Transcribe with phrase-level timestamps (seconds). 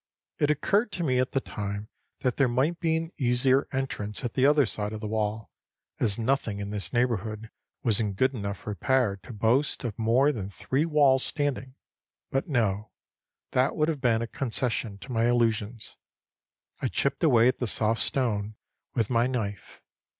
[0.39, 1.87] It occurred to me at the time
[2.21, 5.51] that there might be an easier entrance at the other side of the wall,
[5.99, 7.51] as nothing in this neighborhood
[7.83, 11.75] was in good enough repair to boast of more than three walls standing;
[12.31, 12.89] but no,
[13.51, 15.95] that would have been a concession to my illusions.
[16.81, 18.55] I chipped away at the soft stone
[18.95, 19.81] with my knife.